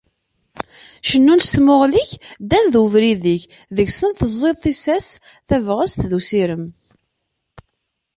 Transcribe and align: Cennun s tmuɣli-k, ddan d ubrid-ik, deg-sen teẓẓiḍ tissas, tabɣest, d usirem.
Cennun 1.09 1.41
s 1.43 1.49
tmuɣli-k, 1.55 2.11
ddan 2.43 2.65
d 2.73 2.75
ubrid-ik, 2.83 3.43
deg-sen 3.75 4.11
teẓẓiḍ 4.13 4.55
tissas, 4.63 5.07
tabɣest, 5.47 5.99
d 6.09 6.11
usirem. 6.19 6.65